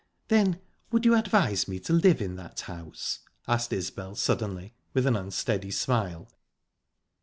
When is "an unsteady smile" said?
5.05-6.27